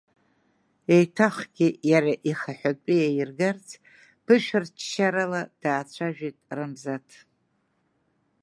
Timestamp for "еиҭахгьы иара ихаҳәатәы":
0.95-2.93